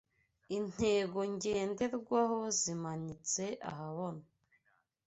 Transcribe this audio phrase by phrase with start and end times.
[0.57, 4.23] intego njyenderwaho zimanitse ahabona